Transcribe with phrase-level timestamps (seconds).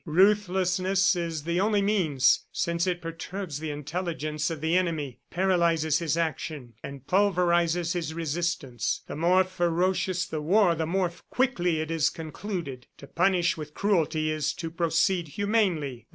[0.03, 6.17] Ruthlessness is the only means, since it perturbs the intelligence of the enemy, paralyzes his
[6.17, 9.03] action and pulverizes his resistance.
[9.05, 12.87] The more ferocious the war, the more quickly it is concluded.
[12.97, 16.07] To punish with cruelty is to proceed humanely.